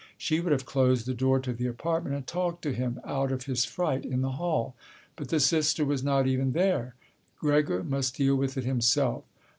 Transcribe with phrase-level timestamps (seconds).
[0.17, 3.65] She would have closed the door to the apartment and talked him out of his
[3.65, 4.75] fright in the hall.
[5.15, 6.95] But the sister was not even there.
[7.37, 9.25] Gregor must deal with it himself.